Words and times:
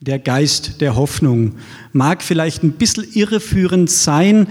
der 0.00 0.18
Geist 0.18 0.80
der 0.80 0.96
Hoffnung. 0.96 1.56
Mag 1.92 2.22
vielleicht 2.22 2.62
ein 2.62 2.72
bisschen 2.72 3.06
irreführend 3.12 3.90
sein, 3.90 4.48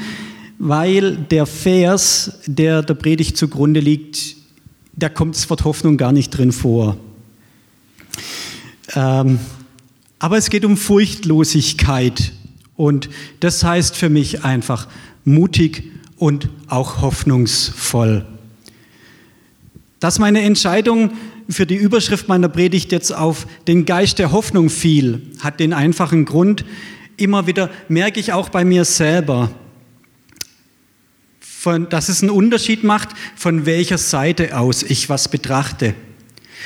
weil 0.59 1.15
der 1.15 1.45
Vers, 1.45 2.39
der 2.45 2.81
der 2.81 2.95
Predigt 2.95 3.37
zugrunde 3.37 3.79
liegt, 3.79 4.35
da 4.93 5.09
kommt 5.09 5.35
das 5.35 5.49
Wort 5.49 5.63
Hoffnung 5.63 5.97
gar 5.97 6.11
nicht 6.11 6.31
drin 6.31 6.51
vor. 6.51 6.97
Ähm, 8.95 9.39
aber 10.19 10.37
es 10.37 10.49
geht 10.49 10.65
um 10.65 10.75
Furchtlosigkeit 10.75 12.33
und 12.75 13.09
das 13.39 13.63
heißt 13.63 13.95
für 13.95 14.09
mich 14.09 14.43
einfach 14.43 14.87
mutig 15.23 15.91
und 16.17 16.49
auch 16.67 17.01
hoffnungsvoll. 17.01 18.25
Dass 19.99 20.19
meine 20.19 20.41
Entscheidung 20.41 21.11
für 21.49 21.65
die 21.65 21.75
Überschrift 21.75 22.27
meiner 22.27 22.49
Predigt 22.49 22.91
jetzt 22.91 23.11
auf 23.11 23.47
den 23.67 23.85
Geist 23.85 24.19
der 24.19 24.31
Hoffnung 24.31 24.69
fiel, 24.69 25.21
hat 25.39 25.59
den 25.59 25.73
einfachen 25.73 26.25
Grund, 26.25 26.65
immer 27.15 27.47
wieder 27.47 27.69
merke 27.87 28.19
ich 28.19 28.33
auch 28.33 28.49
bei 28.49 28.65
mir 28.65 28.85
selber, 28.85 29.51
von, 31.39 31.89
dass 31.89 32.09
es 32.09 32.21
einen 32.21 32.29
Unterschied 32.29 32.83
macht, 32.83 33.09
von 33.35 33.65
welcher 33.65 33.97
Seite 33.97 34.57
aus 34.57 34.83
ich 34.83 35.09
was 35.09 35.29
betrachte, 35.29 35.95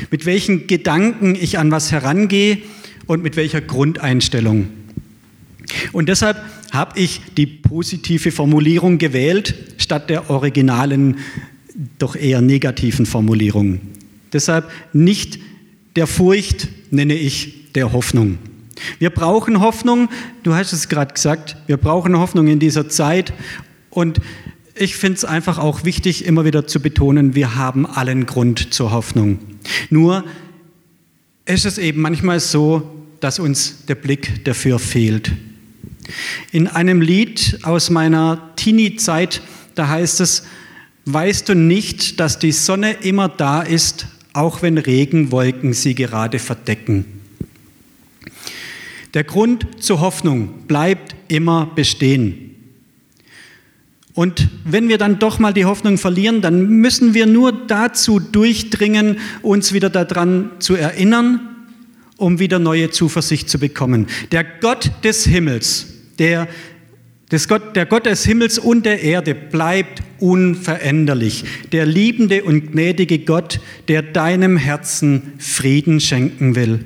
mit 0.10 0.26
welchen 0.26 0.68
Gedanken 0.68 1.36
ich 1.36 1.58
an 1.58 1.72
was 1.72 1.92
herangehe 1.92 2.60
und 3.08 3.24
mit 3.24 3.36
welcher 3.36 3.62
Grundeinstellung. 3.62 4.68
Und 5.92 6.10
deshalb 6.10 6.44
habe 6.72 7.00
ich 7.00 7.22
die 7.38 7.46
positive 7.46 8.32
Formulierung 8.32 8.98
gewählt, 8.98 9.56
statt 9.78 10.10
der 10.10 10.30
originalen, 10.30 11.18
doch 11.98 12.16
eher 12.16 12.42
negativen 12.42 13.06
Formulierung. 13.06 13.80
Deshalb 14.34 14.70
nicht 14.94 15.40
der 15.96 16.08
Furcht 16.08 16.68
nenne 16.90 17.16
ich 17.16 17.72
der 17.74 17.92
Hoffnung. 17.92 18.38
Wir 19.00 19.10
brauchen 19.10 19.60
Hoffnung, 19.62 20.10
du 20.44 20.56
hast 20.56 20.74
es 20.74 20.90
gerade 20.90 21.14
gesagt, 21.14 21.58
wir 21.68 21.78
brauchen 21.78 22.18
Hoffnung 22.18 22.48
in 22.48 22.60
dieser 22.60 22.90
Zeit 22.90 23.34
und 23.90 24.20
ich 24.76 24.96
finde 24.96 25.18
es 25.18 25.26
einfach 25.26 25.60
auch 25.60 25.84
wichtig, 25.84 26.26
immer 26.26 26.46
wieder 26.46 26.66
zu 26.66 26.80
betonen, 26.80 27.36
wir 27.36 27.56
haben 27.56 27.86
allen 27.86 28.26
Grund 28.26 28.74
zur 28.74 28.92
Hoffnung. 28.92 29.40
Nur 29.90 30.24
ist 31.46 31.66
es 31.66 31.78
eben 31.78 32.02
manchmal 32.02 32.40
so, 32.40 32.90
dass 33.20 33.38
uns 33.38 33.86
der 33.86 33.96
Blick 33.96 34.44
dafür 34.46 34.80
fehlt. 34.80 35.32
In 36.52 36.68
einem 36.68 37.02
Lied 37.02 37.60
aus 37.64 37.90
meiner 37.90 38.54
Teenie-Zeit, 38.56 39.42
da 39.76 39.88
heißt 39.88 40.22
es, 40.22 40.44
weißt 41.06 41.50
du 41.50 41.56
nicht, 41.56 42.20
dass 42.20 42.40
die 42.40 42.52
Sonne 42.52 42.94
immer 42.94 43.30
da 43.30 43.62
ist, 43.62 44.08
auch 44.34 44.62
wenn 44.62 44.78
Regenwolken 44.78 45.74
sie 45.74 45.96
gerade 45.96 46.40
verdecken. 46.40 47.06
Der 49.14 49.24
Grund 49.24 49.84
zur 49.84 50.00
Hoffnung 50.00 50.68
bleibt 50.68 51.16
immer 51.28 51.66
bestehen. 51.76 52.52
Und 54.14 54.50
wenn 54.66 54.90
wir 54.90 54.98
dann 54.98 55.20
doch 55.20 55.40
mal 55.40 55.54
die 55.54 55.66
Hoffnung 55.66 55.98
verlieren, 55.98 56.42
dann 56.42 56.68
müssen 56.68 57.14
wir 57.14 57.26
nur 57.26 57.52
dazu 57.52 58.20
durchdringen, 58.20 59.20
uns 59.42 59.74
wieder 59.74 59.90
daran 59.90 60.52
zu 60.60 60.76
erinnern, 60.76 61.40
um 62.18 62.40
wieder 62.40 62.60
neue 62.60 62.92
Zuversicht 62.92 63.50
zu 63.50 63.58
bekommen. 63.58 64.08
Der 64.32 64.44
Gott 64.44 64.92
des 65.04 65.26
Himmels, 65.26 65.88
der, 66.20 66.48
Gott, 67.48 67.76
der 67.78 67.86
Gott 67.86 68.06
des 68.06 68.26
Himmels 68.26 68.60
und 68.60 68.86
der 68.86 69.02
Erde 69.02 69.34
bleibt 69.34 70.04
unveränderlich. 70.20 71.46
Der 71.72 71.86
liebende 71.86 72.44
und 72.44 72.74
gnädige 72.74 73.20
Gott, 73.20 73.62
der 73.88 74.02
deinem 74.02 74.58
Herzen 74.58 75.34
Frieden 75.40 76.02
schenken 76.02 76.56
will. 76.56 76.86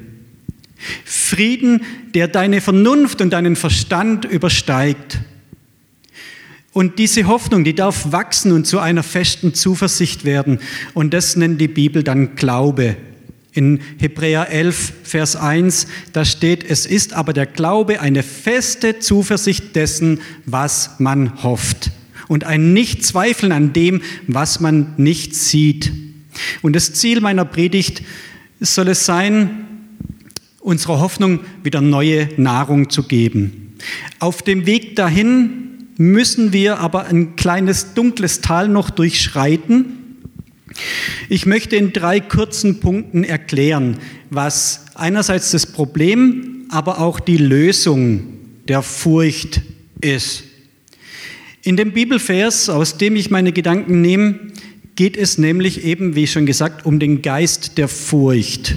Frieden, 1.03 1.81
der 2.13 2.27
deine 2.27 2.61
Vernunft 2.61 3.21
und 3.21 3.31
deinen 3.31 3.55
Verstand 3.55 4.25
übersteigt. 4.25 5.19
Und 6.73 6.99
diese 6.99 7.25
Hoffnung, 7.25 7.63
die 7.63 7.73
darf 7.73 8.11
wachsen 8.11 8.51
und 8.51 8.67
zu 8.67 8.79
einer 8.79 9.01
festen 9.01 9.53
Zuversicht 9.53 10.25
werden. 10.25 10.59
Und 10.93 11.13
das 11.13 11.35
nennt 11.35 11.59
die 11.59 11.69
Bibel 11.69 12.03
dann 12.03 12.35
Glaube. 12.35 12.97
In 13.55 13.79
Hebräer 13.97 14.49
11, 14.49 14.93
Vers 15.03 15.35
1, 15.35 15.87
da 16.13 16.25
steht, 16.25 16.63
es 16.63 16.85
ist 16.85 17.13
aber 17.13 17.33
der 17.33 17.47
Glaube 17.47 18.01
eine 18.01 18.21
feste 18.21 18.99
Zuversicht 18.99 19.75
dessen, 19.75 20.19
was 20.45 20.99
man 20.99 21.41
hofft 21.41 21.91
und 22.27 22.43
ein 22.43 22.73
Nichtzweifeln 22.73 23.51
an 23.51 23.73
dem, 23.73 24.01
was 24.27 24.59
man 24.59 24.93
nicht 24.97 25.35
sieht. 25.35 25.91
Und 26.61 26.75
das 26.75 26.93
Ziel 26.93 27.21
meiner 27.21 27.45
Predigt 27.45 28.03
soll 28.59 28.89
es 28.89 29.05
sein, 29.05 29.65
unserer 30.59 30.99
Hoffnung 30.99 31.39
wieder 31.63 31.81
neue 31.81 32.29
Nahrung 32.37 32.89
zu 32.89 33.03
geben. 33.03 33.75
Auf 34.19 34.41
dem 34.41 34.65
Weg 34.65 34.95
dahin 34.95 35.87
müssen 35.97 36.51
wir 36.51 36.79
aber 36.79 37.05
ein 37.05 37.35
kleines 37.35 37.93
dunkles 37.93 38.41
Tal 38.41 38.67
noch 38.67 38.89
durchschreiten. 38.89 40.04
Ich 41.29 41.45
möchte 41.45 41.75
in 41.75 41.93
drei 41.93 42.19
kurzen 42.19 42.79
Punkten 42.79 43.23
erklären, 43.23 43.97
was 44.29 44.85
einerseits 44.95 45.51
das 45.51 45.65
Problem, 45.65 46.65
aber 46.69 46.99
auch 46.99 47.19
die 47.19 47.37
Lösung 47.37 48.23
der 48.67 48.81
Furcht 48.81 49.61
ist. 50.01 50.43
In 51.61 51.77
dem 51.77 51.93
Bibelvers, 51.93 52.69
aus 52.69 52.97
dem 52.97 53.15
ich 53.15 53.31
meine 53.31 53.51
Gedanken 53.51 54.01
nehme, 54.01 54.39
geht 54.95 55.17
es 55.17 55.37
nämlich 55.37 55.83
eben, 55.83 56.15
wie 56.15 56.27
schon 56.27 56.45
gesagt, 56.45 56.85
um 56.85 56.99
den 56.99 57.21
Geist 57.21 57.77
der 57.77 57.87
Furcht. 57.87 58.75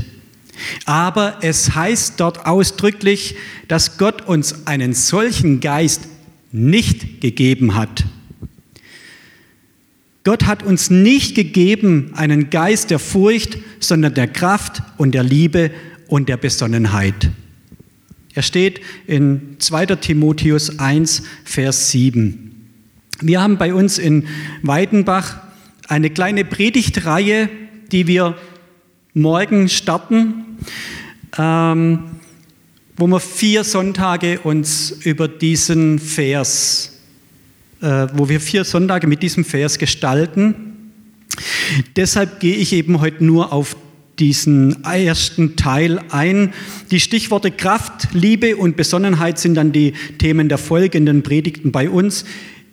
Aber 0.84 1.38
es 1.42 1.74
heißt 1.74 2.14
dort 2.18 2.46
ausdrücklich, 2.46 3.36
dass 3.68 3.98
Gott 3.98 4.26
uns 4.26 4.66
einen 4.66 4.94
solchen 4.94 5.60
Geist 5.60 6.02
nicht 6.50 7.20
gegeben 7.20 7.74
hat. 7.74 8.04
Gott 10.28 10.44
hat 10.44 10.62
uns 10.62 10.90
nicht 10.90 11.34
gegeben 11.34 12.10
einen 12.14 12.50
Geist 12.50 12.90
der 12.90 12.98
Furcht, 12.98 13.56
sondern 13.80 14.12
der 14.12 14.28
Kraft 14.28 14.82
und 14.98 15.12
der 15.12 15.22
Liebe 15.22 15.70
und 16.06 16.28
der 16.28 16.36
Besonnenheit. 16.36 17.30
Er 18.34 18.42
steht 18.42 18.82
in 19.06 19.56
2. 19.58 19.86
Timotheus 19.86 20.80
1, 20.80 21.22
Vers 21.44 21.92
7. 21.92 22.68
Wir 23.22 23.40
haben 23.40 23.56
bei 23.56 23.72
uns 23.72 23.96
in 23.96 24.26
Weidenbach 24.60 25.38
eine 25.86 26.10
kleine 26.10 26.44
Predigtreihe, 26.44 27.48
die 27.90 28.06
wir 28.06 28.36
morgen 29.14 29.70
starten, 29.70 30.58
ähm, 31.38 32.00
wo 32.98 33.06
wir 33.06 33.20
vier 33.20 33.64
Sonntage 33.64 34.40
uns 34.40 34.90
über 34.90 35.26
diesen 35.26 35.98
Vers, 35.98 36.97
wo 37.80 38.28
wir 38.28 38.40
vier 38.40 38.64
Sonntage 38.64 39.06
mit 39.06 39.22
diesem 39.22 39.44
Vers 39.44 39.78
gestalten. 39.78 40.54
Deshalb 41.96 42.40
gehe 42.40 42.56
ich 42.56 42.72
eben 42.72 43.00
heute 43.00 43.24
nur 43.24 43.52
auf 43.52 43.76
diesen 44.18 44.84
ersten 44.84 45.56
Teil 45.56 46.00
ein. 46.10 46.52
Die 46.90 47.00
Stichworte 47.00 47.50
Kraft, 47.50 48.08
Liebe 48.12 48.56
und 48.56 48.76
Besonnenheit 48.76 49.38
sind 49.38 49.54
dann 49.54 49.72
die 49.72 49.92
Themen 50.18 50.48
der 50.48 50.58
folgenden 50.58 51.22
Predigten 51.22 51.72
bei 51.72 51.88
uns. 51.88 52.24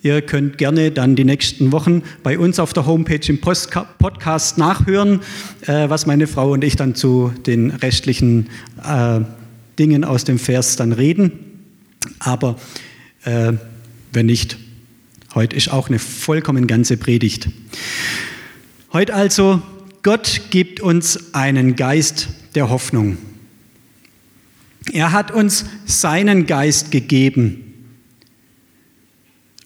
Ihr 0.02 0.22
könnt 0.22 0.60
gerne 0.60 0.92
dann 0.92 1.16
die 1.16 1.24
nächsten 1.24 1.72
Wochen 1.72 2.04
bei 2.22 2.38
uns 2.38 2.60
auf 2.60 2.74
der 2.74 2.86
Homepage 2.86 3.28
im 3.28 3.42
Podcast 3.42 4.58
nachhören, 4.58 5.22
äh, 5.66 5.90
was 5.90 6.06
meine 6.06 6.28
Frau 6.28 6.52
und 6.52 6.64
ich 6.64 6.76
dann 6.76 6.94
zu 6.94 7.32
den 7.46 7.72
restlichen 7.72 8.48
äh, 8.84 9.22
Dingen 9.80 10.04
aus 10.04 10.24
dem 10.24 10.38
Vers 10.38 10.76
dann 10.76 10.92
reden. 10.92 11.32
Aber 12.20 12.58
äh, 13.24 13.54
wenn 14.14 14.28
nicht, 14.28 14.58
heute 15.36 15.56
ist 15.56 15.70
auch 15.70 15.90
eine 15.90 16.00
vollkommen 16.00 16.66
ganze 16.66 16.98
Predigt. 16.98 17.50
Heute 18.94 19.14
also, 19.14 19.62
Gott 20.02 20.42
gibt 20.50 20.80
uns 20.80 21.34
einen 21.34 21.76
Geist 21.76 22.30
der 22.56 22.70
Hoffnung. 22.70 23.18
Er 24.92 25.12
hat 25.12 25.32
uns 25.32 25.66
seinen 25.86 26.46
Geist 26.46 26.92
gegeben 26.92 27.66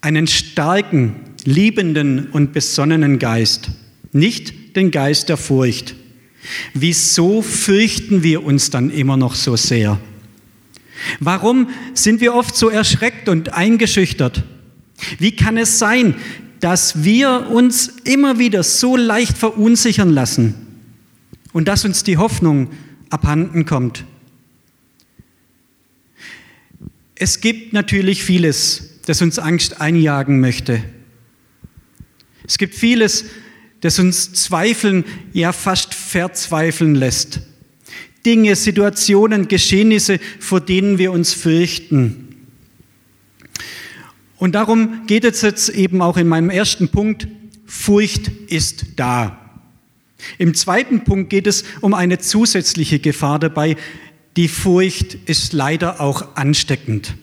einen 0.02 0.28
starken, 0.28 1.16
liebenden 1.46 2.28
und 2.28 2.54
besonnenen 2.54 3.20
Geist, 3.20 3.70
nicht 4.12 4.76
den 4.76 4.92
Geist 4.92 5.30
der 5.30 5.38
Furcht. 5.38 5.96
Wieso 6.74 7.42
fürchten 7.42 8.24
wir 8.24 8.44
uns 8.44 8.70
dann 8.70 8.90
immer 8.90 9.18
noch 9.18 9.36
so 9.36 9.56
sehr? 9.56 10.00
Warum 11.20 11.70
sind 11.94 12.22
wir 12.22 12.34
oft 12.34 12.56
so 12.56 12.70
erschreckt 12.70 13.30
und 13.30 13.54
eingeschüchtert? 13.54 14.44
Wie 15.18 15.36
kann 15.36 15.58
es 15.58 15.80
sein, 15.80 16.16
dass 16.60 17.04
wir 17.04 17.48
uns 17.50 17.88
immer 18.04 18.40
wieder 18.40 18.64
so 18.64 18.98
leicht 18.98 19.38
verunsichern 19.38 20.10
lassen 20.10 20.56
und 21.54 21.68
dass 21.68 21.86
uns 21.86 22.04
die 22.04 22.18
Hoffnung 22.18 22.70
abhanden 23.10 23.66
kommt? 23.66 24.06
Es 27.16 27.42
gibt 27.42 27.74
natürlich 27.74 28.24
vieles, 28.24 29.02
das 29.06 29.22
uns 29.22 29.40
Angst 29.40 29.82
einjagen 29.82 30.40
möchte. 30.40 30.84
Es 32.48 32.58
gibt 32.58 32.76
vieles, 32.76 33.26
das 33.82 34.00
uns 34.00 34.34
zweifeln, 34.34 35.04
ja 35.34 35.52
fast 35.52 35.94
verzweifeln 35.94 36.96
lässt. 36.96 37.42
Dinge, 38.26 38.56
Situationen, 38.56 39.48
Geschehnisse, 39.48 40.20
vor 40.40 40.62
denen 40.62 40.98
wir 40.98 41.12
uns 41.12 41.34
fürchten. 41.34 42.29
Und 44.40 44.56
darum 44.56 45.06
geht 45.06 45.26
es 45.26 45.42
jetzt 45.42 45.70
eben 45.70 46.02
auch 46.02 46.18
in 46.18 46.28
meinem 46.28 46.50
ersten 46.50 46.90
Punkt, 46.90 47.28
Furcht 47.66 48.30
ist 48.48 48.86
da. 48.96 49.38
Im 50.38 50.56
zweiten 50.56 51.04
Punkt 51.04 51.30
geht 51.30 51.46
es 51.46 51.64
um 51.82 51.94
eine 51.94 52.18
zusätzliche 52.18 53.00
Gefahr 53.00 53.38
dabei. 53.38 53.76
Die 54.38 54.48
Furcht 54.48 55.16
ist 55.26 55.54
leider 55.54 56.02
auch 56.02 56.36
ansteckend. 56.36 57.16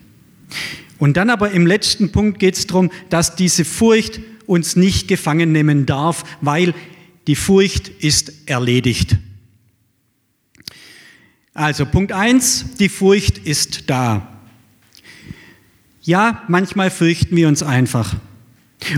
Und 0.98 1.16
dann 1.16 1.30
aber 1.30 1.50
im 1.50 1.66
letzten 1.66 2.12
Punkt 2.12 2.38
geht 2.38 2.54
es 2.54 2.66
darum, 2.66 2.90
dass 3.10 3.34
diese 3.34 3.64
Furcht 3.64 4.20
uns 4.46 4.76
nicht 4.76 5.08
gefangen 5.08 5.52
nehmen 5.52 5.86
darf, 5.86 6.24
weil 6.40 6.74
die 7.26 7.34
Furcht 7.34 7.88
ist 7.88 8.32
erledigt. 8.46 9.16
Also 11.54 11.86
Punkt 11.86 12.12
1, 12.12 12.76
die 12.78 12.88
Furcht 12.88 13.38
ist 13.38 13.90
da. 13.90 14.35
Ja, 16.06 16.44
manchmal 16.46 16.90
fürchten 16.90 17.34
wir 17.34 17.48
uns 17.48 17.64
einfach. 17.64 18.14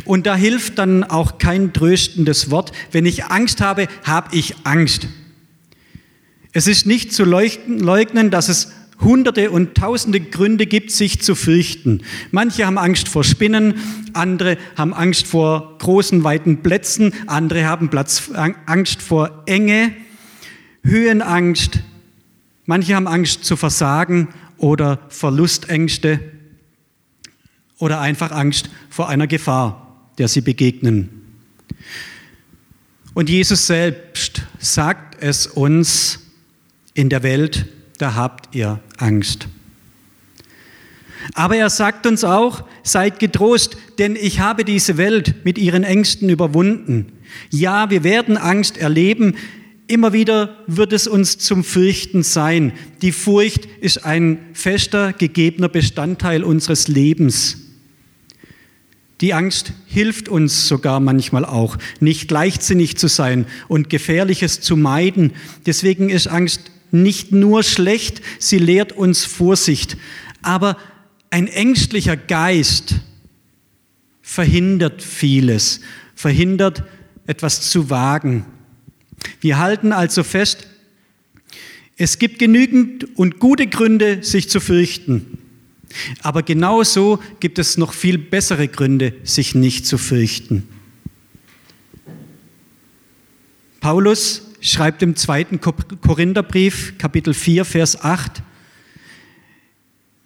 Und 0.05 0.27
da 0.27 0.37
hilft 0.37 0.79
dann 0.79 1.05
auch 1.05 1.39
kein 1.39 1.73
tröstendes 1.73 2.51
Wort. 2.51 2.73
Wenn 2.93 3.07
ich 3.07 3.25
Angst 3.25 3.63
habe, 3.63 3.89
habe 4.05 4.37
ich 4.37 4.55
Angst. 4.65 5.09
Es 6.53 6.67
ist 6.67 6.85
nicht 6.87 7.15
zu 7.15 7.25
leugnen, 7.25 8.31
dass 8.31 8.51
es 8.51 8.73
hunderte 9.01 9.51
und 9.51 9.75
tausende 9.75 10.21
Gründe 10.21 10.67
gibt, 10.67 10.91
sich 10.91 11.23
zu 11.23 11.35
fürchten. 11.35 12.03
Manche 12.31 12.67
haben 12.67 12.77
Angst 12.77 13.09
vor 13.09 13.25
Spinnen, 13.25 13.77
andere 14.13 14.59
haben 14.77 14.93
Angst 14.93 15.27
vor 15.27 15.79
großen, 15.79 16.25
weiten 16.25 16.63
Plätzen, 16.63 17.15
andere 17.27 17.65
haben 17.65 17.89
Platz, 17.89 18.31
Angst 18.67 19.01
vor 19.01 19.45
Enge, 19.47 19.95
Höhenangst, 20.83 21.81
Manche 22.67 22.95
haben 22.95 23.09
Angst 23.09 23.47
zu 23.47 23.57
versagen 23.57 24.29
oder 24.59 24.99
Verlustängste 25.09 26.38
oder 27.79 28.01
einfach 28.01 28.33
Angst 28.33 28.71
vor 28.91 29.09
einer 29.09 29.27
Gefahr, 29.27 29.97
der 30.19 30.29
sie 30.29 30.41
begegnen. 30.41 31.11
Und 33.15 33.29
Jesus 33.29 33.67
selbst 33.67 34.43
sagt 34.59 35.23
es 35.23 35.47
uns, 35.47 36.21
in 36.95 37.09
der 37.09 37.23
Welt, 37.23 37.67
da 37.99 38.15
habt 38.15 38.55
ihr 38.55 38.81
Angst. 38.97 39.47
Aber 41.35 41.57
er 41.57 41.71
sagt 41.71 42.07
uns 42.07 42.25
auch, 42.25 42.65
seid 42.83 43.21
getrost, 43.21 43.77
denn 43.99 44.17
ich 44.17 44.41
habe 44.41 44.65
diese 44.65 44.97
Welt 44.97 45.45
mit 45.45 45.59
ihren 45.59 45.85
Ängsten 45.85 46.29
überwunden. 46.29 47.13
Ja, 47.51 47.91
wir 47.91 48.03
werden 48.03 48.37
Angst 48.37 48.79
erleben, 48.79 49.35
Immer 49.91 50.13
wieder 50.13 50.59
wird 50.67 50.93
es 50.93 51.09
uns 51.09 51.39
zum 51.39 51.65
Fürchten 51.65 52.23
sein. 52.23 52.73
Die 53.01 53.11
Furcht 53.11 53.67
ist 53.81 54.05
ein 54.05 54.39
fester, 54.53 55.15
gegebener 55.15 55.71
Bestandteil 55.71 56.45
unseres 56.45 56.89
Lebens. 56.89 57.68
Die 59.21 59.35
Angst 59.35 59.73
hilft 59.87 60.29
uns 60.29 60.69
sogar 60.69 61.01
manchmal 61.01 61.45
auch, 61.45 61.77
nicht 61.99 62.31
leichtsinnig 62.31 62.97
zu 62.97 63.09
sein 63.09 63.47
und 63.67 63.91
Gefährliches 63.91 64.61
zu 64.61 64.77
meiden. 64.77 65.33
Deswegen 65.67 66.09
ist 66.09 66.29
Angst 66.29 66.71
nicht 66.93 67.33
nur 67.33 67.63
schlecht, 67.65 68.23
sie 68.39 68.59
lehrt 68.59 68.93
uns 68.93 69.25
Vorsicht. 69.25 69.97
Aber 70.43 70.77
ein 71.31 71.49
ängstlicher 71.49 72.17
Geist 72.17 72.95
verhindert 74.23 75.03
vieles, 75.03 75.81
verhindert 76.15 76.85
etwas 77.27 77.71
zu 77.71 77.91
wagen. 77.91 78.47
Wir 79.41 79.59
halten 79.59 79.93
also 79.93 80.23
fest, 80.23 80.69
es 81.97 82.21
gibt 82.21 82.39
genügend 82.39 83.19
und 83.19 83.41
gute 83.41 83.67
Gründe, 83.67 84.23
sich 84.23 84.49
zu 84.49 84.61
fürchten. 84.61 85.39
Aber 86.23 86.43
genauso 86.43 87.21
gibt 87.41 87.59
es 87.59 87.79
noch 87.79 87.93
viel 87.93 88.19
bessere 88.19 88.69
Gründe, 88.69 89.15
sich 89.25 89.55
nicht 89.55 89.87
zu 89.87 89.99
fürchten. 89.99 90.69
Paulus 93.81 94.43
schreibt 94.61 95.03
im 95.03 95.17
zweiten 95.17 95.61
Korintherbrief, 95.61 96.99
Kapitel 96.99 97.33
4, 97.33 97.65
Vers 97.65 98.03
8, 98.03 98.43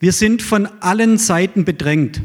wir 0.00 0.12
sind 0.12 0.42
von 0.42 0.66
allen 0.80 1.16
Seiten 1.16 1.64
bedrängt, 1.64 2.22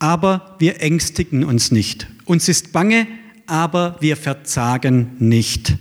aber 0.00 0.56
wir 0.58 0.80
ängstigen 0.80 1.44
uns 1.44 1.70
nicht. 1.70 2.08
Uns 2.24 2.48
ist 2.48 2.72
bange, 2.72 3.06
aber 3.46 3.96
wir 4.00 4.16
verzagen 4.16 5.12
nicht. 5.20 5.76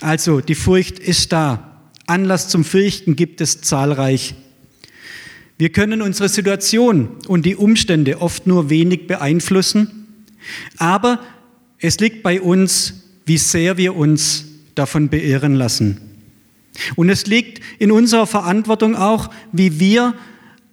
Also 0.00 0.40
die 0.40 0.54
Furcht 0.54 0.98
ist 0.98 1.32
da. 1.32 1.80
Anlass 2.06 2.48
zum 2.48 2.64
Fürchten 2.64 3.16
gibt 3.16 3.40
es 3.40 3.62
zahlreich. 3.62 4.34
Wir 5.58 5.70
können 5.70 6.02
unsere 6.02 6.28
Situation 6.28 7.08
und 7.28 7.46
die 7.46 7.56
Umstände 7.56 8.20
oft 8.20 8.46
nur 8.46 8.70
wenig 8.70 9.06
beeinflussen, 9.06 10.06
aber 10.78 11.20
es 11.78 11.98
liegt 12.00 12.22
bei 12.22 12.40
uns, 12.40 13.04
wie 13.26 13.38
sehr 13.38 13.76
wir 13.76 13.94
uns 13.94 14.46
davon 14.74 15.08
beirren 15.08 15.54
lassen. 15.54 16.00
Und 16.96 17.10
es 17.10 17.26
liegt 17.26 17.60
in 17.78 17.92
unserer 17.92 18.26
Verantwortung 18.26 18.96
auch, 18.96 19.30
wie 19.52 19.78
wir 19.78 20.14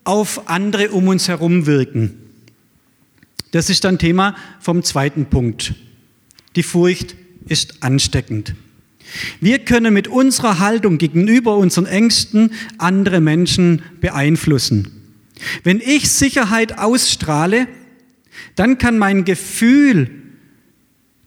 auf 0.04 0.50
andere 0.50 0.90
um 0.92 1.08
uns 1.08 1.28
herum 1.28 1.66
wirken. 1.66 2.16
Das 3.52 3.70
ist 3.70 3.84
dann 3.84 4.00
Thema 4.00 4.36
vom 4.60 4.84
zweiten 4.84 5.26
Punkt. 5.26 5.74
Die 6.56 6.64
Furcht 6.64 7.16
ist 7.48 7.84
ansteckend. 7.84 8.56
Wir 9.40 9.60
können 9.60 9.94
mit 9.94 10.08
unserer 10.08 10.60
Haltung 10.60 10.98
gegenüber 10.98 11.58
unseren 11.58 11.86
Ängsten 11.86 12.52
andere 12.78 13.22
Menschen 13.22 13.82
beeinflussen. 14.02 14.92
Wenn 15.64 15.80
ich 15.80 16.10
Sicherheit 16.10 16.78
ausstrahle, 16.78 17.68
dann 18.56 18.78
kann 18.78 18.98
mein 18.98 19.26
Gefühl, 19.26 20.10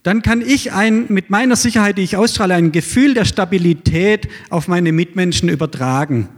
dann 0.03 0.21
kann 0.21 0.41
ich 0.41 0.73
ein, 0.73 1.05
mit 1.09 1.29
meiner 1.29 1.55
Sicherheit, 1.55 1.97
die 1.97 2.03
ich 2.03 2.17
ausstrahle, 2.17 2.55
ein 2.55 2.71
Gefühl 2.71 3.13
der 3.13 3.25
Stabilität 3.25 4.27
auf 4.49 4.67
meine 4.67 4.91
Mitmenschen 4.91 5.49
übertragen. 5.49 6.29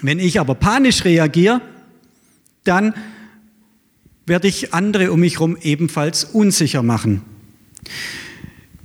Wenn 0.00 0.18
ich 0.18 0.38
aber 0.40 0.54
panisch 0.54 1.04
reagiere, 1.04 1.60
dann 2.64 2.94
werde 4.26 4.48
ich 4.48 4.72
andere 4.72 5.12
um 5.12 5.20
mich 5.20 5.34
herum 5.34 5.56
ebenfalls 5.60 6.24
unsicher 6.24 6.82
machen. 6.82 7.22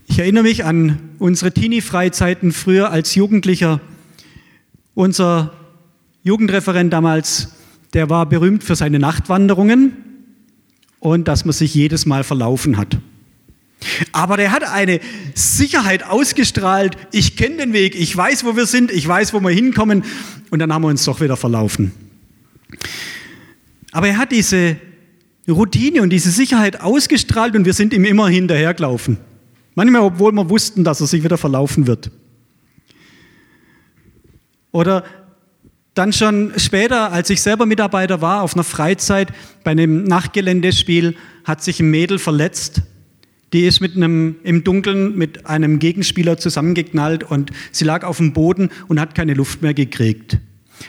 Ich 0.10 0.20
erinnere 0.20 0.44
mich 0.44 0.64
an 0.64 1.00
unsere 1.20 1.52
Teenie-Freizeiten 1.52 2.54
früher 2.54 2.92
als 2.92 3.14
Jugendlicher. 3.14 3.82
Unser 4.96 5.54
Jugendreferent 6.24 6.92
damals, 6.92 7.50
der 7.94 8.10
war 8.10 8.26
berühmt 8.26 8.64
für 8.64 8.76
seine 8.76 9.00
Nachtwanderungen 9.00 9.92
und 11.00 11.28
dass 11.28 11.44
man 11.44 11.54
sich 11.54 11.76
jedes 11.76 12.06
Mal 12.06 12.24
verlaufen 12.24 12.78
hat. 12.78 12.98
Aber 14.14 14.38
der 14.38 14.52
hat 14.52 14.64
eine 14.64 15.02
Sicherheit 15.36 16.04
ausgestrahlt. 16.04 16.98
Ich 17.12 17.36
kenne 17.36 17.58
den 17.58 17.74
Weg, 17.74 17.94
ich 17.94 18.16
weiß, 18.16 18.46
wo 18.46 18.56
wir 18.56 18.66
sind, 18.66 18.92
ich 18.92 19.08
weiß, 19.08 19.34
wo 19.34 19.42
wir 19.42 19.52
hinkommen. 19.52 20.04
Und 20.50 20.60
dann 20.60 20.74
haben 20.74 20.84
wir 20.84 20.88
uns 20.88 21.04
doch 21.04 21.20
wieder 21.20 21.38
verlaufen. 21.38 21.92
Aber 23.92 24.08
er 24.08 24.18
hat 24.18 24.32
diese 24.32 24.78
Routine 25.48 26.02
und 26.02 26.10
diese 26.10 26.32
Sicherheit 26.32 26.82
ausgestrahlt 26.82 27.56
und 27.56 27.66
wir 27.66 27.74
sind 27.74 27.94
ihm 27.94 28.06
immer 28.06 28.30
hinterhergelaufen. 28.30 29.18
Manchmal, 29.78 30.02
obwohl 30.02 30.32
wir 30.32 30.50
wussten, 30.50 30.84
dass 30.84 31.02
er 31.02 31.06
sich 31.06 31.24
wieder 31.24 31.38
verlaufen 31.38 31.86
wird. 31.86 32.10
Oder 34.72 35.04
dann 35.94 36.14
schon 36.14 36.52
später, 36.58 37.12
als 37.12 37.30
ich 37.30 37.44
selber 37.44 37.68
Mitarbeiter 37.68 38.20
war, 38.20 38.42
auf 38.42 38.56
einer 38.56 38.64
Freizeit 38.64 39.32
bei 39.64 39.70
einem 39.70 40.04
Nachtgeländespiel, 40.06 41.16
hat 41.44 41.64
sich 41.64 41.80
ein 41.80 41.92
Mädel 41.92 42.18
verletzt. 42.18 42.82
Die 43.54 43.68
ist 43.68 43.80
mit 43.80 43.96
einem, 43.96 44.38
im 44.42 44.64
Dunkeln 44.64 45.16
mit 45.16 45.46
einem 45.46 45.78
Gegenspieler 45.78 46.40
zusammengeknallt 46.40 47.24
und 47.24 47.52
sie 47.72 47.86
lag 47.86 48.04
auf 48.04 48.18
dem 48.18 48.34
Boden 48.34 48.72
und 48.88 49.00
hat 49.00 49.14
keine 49.14 49.36
Luft 49.36 49.62
mehr 49.62 49.76
gekriegt. 49.76 50.40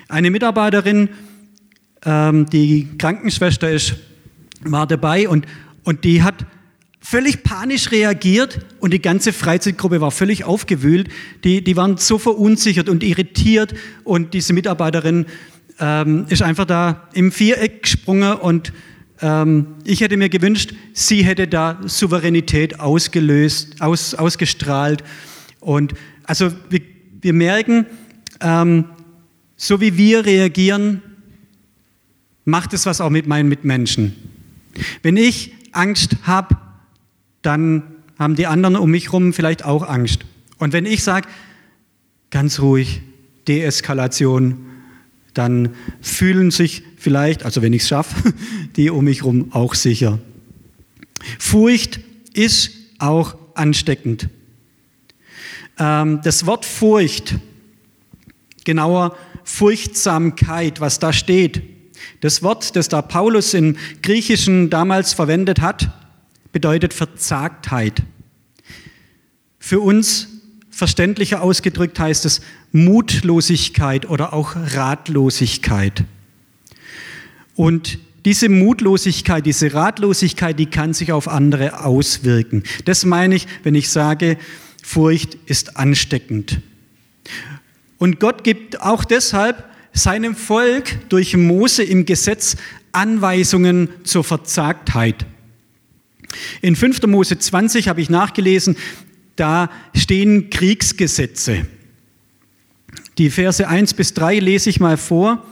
Eine 0.08 0.30
Mitarbeiterin, 0.30 1.10
ähm, 2.06 2.46
die 2.46 2.88
Krankenschwester 2.96 3.70
ist, 3.70 3.96
war 4.62 4.86
dabei 4.86 5.28
und, 5.28 5.44
und 5.84 6.04
die 6.04 6.22
hat 6.22 6.46
völlig 7.00 7.42
panisch 7.42 7.90
reagiert 7.90 8.60
und 8.80 8.92
die 8.92 9.00
ganze 9.00 9.32
Freizeitgruppe 9.32 10.00
war 10.00 10.10
völlig 10.10 10.44
aufgewühlt. 10.44 11.08
Die, 11.44 11.62
die 11.62 11.76
waren 11.76 11.96
so 11.96 12.18
verunsichert 12.18 12.88
und 12.88 13.02
irritiert 13.02 13.74
und 14.04 14.34
diese 14.34 14.52
Mitarbeiterin 14.52 15.26
ähm, 15.80 16.26
ist 16.28 16.42
einfach 16.42 16.64
da 16.64 17.08
im 17.12 17.30
Viereck 17.32 17.84
gesprungen 17.84 18.34
und 18.34 18.72
ähm, 19.20 19.76
ich 19.84 20.00
hätte 20.00 20.16
mir 20.16 20.28
gewünscht, 20.28 20.74
sie 20.92 21.24
hätte 21.24 21.48
da 21.48 21.80
Souveränität 21.84 22.80
ausgelöst, 22.80 23.80
aus, 23.80 24.14
ausgestrahlt. 24.14 25.02
Und 25.60 25.94
also 26.24 26.52
wir, 26.68 26.80
wir 27.20 27.32
merken, 27.32 27.86
ähm, 28.40 28.84
so 29.56 29.80
wie 29.80 29.96
wir 29.96 30.24
reagieren, 30.24 31.02
macht 32.44 32.72
es 32.72 32.86
was 32.86 33.00
auch 33.00 33.10
mit 33.10 33.26
meinen 33.26 33.48
Mitmenschen. 33.48 34.14
Wenn 35.02 35.16
ich 35.16 35.52
Angst 35.72 36.16
habe, 36.22 36.56
dann 37.42 37.82
haben 38.18 38.34
die 38.34 38.46
anderen 38.46 38.76
um 38.76 38.90
mich 38.90 39.06
herum 39.06 39.32
vielleicht 39.32 39.64
auch 39.64 39.88
Angst. 39.88 40.24
Und 40.58 40.72
wenn 40.72 40.86
ich 40.86 41.02
sage, 41.02 41.28
ganz 42.30 42.60
ruhig, 42.60 43.00
Deeskalation, 43.46 44.66
dann 45.34 45.70
fühlen 46.00 46.50
sich 46.50 46.82
vielleicht, 46.96 47.44
also 47.44 47.62
wenn 47.62 47.72
ich 47.72 47.82
es 47.82 47.88
schaffe, 47.88 48.34
die 48.76 48.90
um 48.90 49.04
mich 49.04 49.20
herum 49.20 49.52
auch 49.52 49.74
sicher. 49.74 50.18
Furcht 51.38 52.00
ist 52.34 52.72
auch 52.98 53.36
ansteckend. 53.54 54.28
Ähm, 55.78 56.20
das 56.24 56.46
Wort 56.46 56.64
Furcht, 56.64 57.36
genauer 58.64 59.16
Furchtsamkeit, 59.44 60.80
was 60.80 60.98
da 60.98 61.12
steht, 61.12 61.62
das 62.20 62.42
Wort, 62.42 62.76
das 62.76 62.88
da 62.88 63.02
Paulus 63.02 63.54
im 63.54 63.76
Griechischen 64.02 64.70
damals 64.70 65.12
verwendet 65.12 65.60
hat, 65.60 65.88
bedeutet 66.58 66.92
Verzagtheit. 66.92 68.02
Für 69.60 69.78
uns 69.78 70.26
verständlicher 70.70 71.40
ausgedrückt 71.40 72.00
heißt 72.00 72.24
es 72.24 72.40
Mutlosigkeit 72.72 74.10
oder 74.10 74.32
auch 74.32 74.56
Ratlosigkeit. 74.56 76.02
Und 77.54 78.00
diese 78.24 78.48
Mutlosigkeit, 78.48 79.46
diese 79.46 79.72
Ratlosigkeit, 79.72 80.58
die 80.58 80.66
kann 80.66 80.94
sich 80.94 81.12
auf 81.12 81.28
andere 81.28 81.84
auswirken. 81.84 82.64
Das 82.86 83.04
meine 83.04 83.36
ich, 83.36 83.46
wenn 83.62 83.76
ich 83.76 83.88
sage, 83.88 84.36
Furcht 84.82 85.38
ist 85.46 85.76
ansteckend. 85.76 86.60
Und 87.98 88.18
Gott 88.18 88.42
gibt 88.42 88.80
auch 88.80 89.04
deshalb 89.04 89.64
seinem 89.92 90.34
Volk 90.34 91.08
durch 91.08 91.36
Mose 91.36 91.84
im 91.84 92.04
Gesetz 92.04 92.56
Anweisungen 92.90 93.90
zur 94.02 94.24
Verzagtheit. 94.24 95.24
In 96.60 96.76
5. 96.76 97.02
Mose 97.06 97.38
20 97.38 97.88
habe 97.88 98.00
ich 98.00 98.10
nachgelesen, 98.10 98.76
da 99.36 99.70
stehen 99.94 100.50
Kriegsgesetze. 100.50 101.66
Die 103.18 103.30
Verse 103.30 103.66
1 103.66 103.94
bis 103.94 104.14
3 104.14 104.38
lese 104.38 104.70
ich 104.70 104.80
mal 104.80 104.96
vor. 104.96 105.44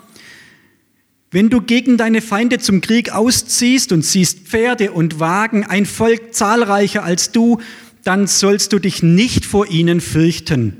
Wenn 1.30 1.50
du 1.50 1.60
gegen 1.60 1.96
deine 1.96 2.22
Feinde 2.22 2.58
zum 2.58 2.80
Krieg 2.80 3.10
ausziehst 3.12 3.92
und 3.92 4.04
siehst 4.04 4.46
Pferde 4.46 4.92
und 4.92 5.20
Wagen, 5.20 5.64
ein 5.64 5.84
Volk 5.84 6.34
zahlreicher 6.34 7.02
als 7.02 7.32
du, 7.32 7.60
dann 8.04 8.26
sollst 8.26 8.72
du 8.72 8.78
dich 8.78 9.02
nicht 9.02 9.44
vor 9.44 9.68
ihnen 9.68 10.00
fürchten. 10.00 10.76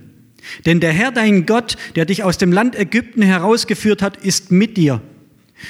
Denn 0.64 0.78
der 0.78 0.92
Herr 0.92 1.10
dein 1.10 1.44
Gott, 1.44 1.76
der 1.96 2.04
dich 2.04 2.22
aus 2.22 2.38
dem 2.38 2.52
Land 2.52 2.76
Ägypten 2.76 3.22
herausgeführt 3.22 4.00
hat, 4.00 4.16
ist 4.18 4.52
mit 4.52 4.76
dir. 4.76 5.02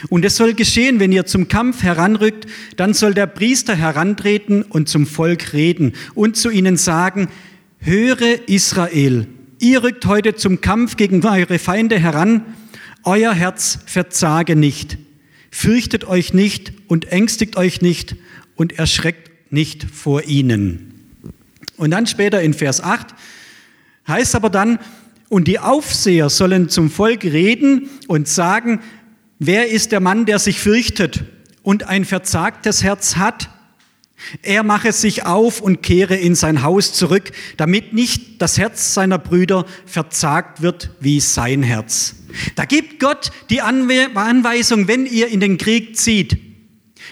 Und 0.09 0.25
es 0.25 0.37
soll 0.37 0.55
geschehen, 0.55 1.01
wenn 1.01 1.13
ihr 1.13 1.27
zum 1.27 1.49
Kampf 1.49 1.83
heranrückt, 1.83 2.47
dann 2.77 2.93
soll 2.93 3.15
der 3.15 3.27
Priester 3.27 3.75
herantreten 3.75 4.63
und 4.63 4.89
zum 4.89 5.07
Volk 5.07 5.53
reden 5.53 5.93
und 6.15 6.37
zu 6.37 6.51
ihnen 6.51 6.77
sagen, 6.77 7.29
höre 7.79 8.49
Israel, 8.49 9.27
ihr 9.59 9.83
rückt 9.83 10.07
heute 10.07 10.35
zum 10.35 10.61
Kampf 10.61 10.97
gegen 10.97 11.25
eure 11.25 11.59
Feinde 11.59 11.99
heran, 11.99 12.43
euer 13.05 13.33
Herz 13.33 13.79
verzage 13.87 14.57
nicht, 14.57 14.99
fürchtet 15.51 16.05
euch 16.05 16.35
nicht 16.35 16.73
und 16.89 17.13
ängstigt 17.13 17.57
euch 17.57 17.81
nicht 17.81 18.17
und 18.57 18.79
erschreckt 18.79 19.53
nicht 19.53 19.85
vor 19.85 20.25
ihnen. 20.25 20.93
Und 21.77 21.91
dann 21.93 22.07
später 22.07 22.43
in 22.43 22.55
Vers 22.55 22.83
8 22.83 23.15
heißt 24.09 24.35
aber 24.35 24.51
dann, 24.51 24.79
und 25.29 25.49
die 25.49 25.59
Aufseher 25.59 26.31
sollen 26.31 26.69
zum 26.69 26.89
Volk 26.89 27.25
reden 27.25 27.89
und 28.07 28.29
sagen, 28.29 28.81
Wer 29.39 29.69
ist 29.69 29.93
der 29.93 30.01
Mann, 30.01 30.25
der 30.25 30.39
sich 30.39 30.61
fürchtet 30.61 31.25
und 31.63 31.85
ein 31.85 32.05
verzagtes 32.05 32.83
Herz 32.83 33.17
hat? 33.17 33.51
Er 34.43 34.63
mache 34.63 34.93
sich 34.93 35.27
auf 35.27 35.61
und 35.61 35.83
kehre 35.83 36.17
in 36.17 36.35
sein 36.35 36.63
Haus 36.63 36.95
zurück, 36.95 37.33
damit 37.59 37.93
nicht 37.93 38.41
das 38.41 38.57
Herz 38.57 38.95
seiner 38.95 39.19
Brüder 39.19 39.67
verzagt 39.85 40.63
wird 40.63 40.91
wie 41.01 41.21
sein 41.21 41.63
Herz. 41.63 42.17
Da 42.55 42.65
gibt 42.65 42.99
Gott 42.99 43.31
die 43.51 43.61
Anweisung, 43.61 44.89
wenn 44.89 45.05
ihr 45.05 45.29
in 45.29 45.41
den 45.41 45.59
Krieg 45.59 45.97
zieht 45.97 46.39